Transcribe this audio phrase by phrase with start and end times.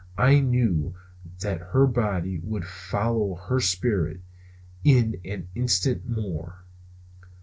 [0.17, 0.95] I knew
[1.41, 4.21] that her body would follow her spirit
[4.83, 6.63] in an instant more.